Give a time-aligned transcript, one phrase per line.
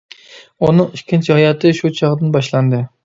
[0.67, 2.81] ئۇنىڭ ئىككىنچى ھاياتى شۇ چاغدىن باشلاندى.